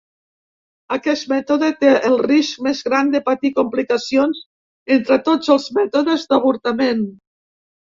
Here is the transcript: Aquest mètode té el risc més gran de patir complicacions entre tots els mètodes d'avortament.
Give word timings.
Aquest 0.95 1.27
mètode 1.33 1.69
té 1.83 1.91
el 2.09 2.17
risc 2.23 2.63
més 2.69 2.81
gran 2.87 3.13
de 3.17 3.21
patir 3.29 3.53
complicacions 3.61 4.41
entre 4.97 5.21
tots 5.31 5.55
els 5.59 5.71
mètodes 5.79 6.27
d'avortament. 6.35 7.07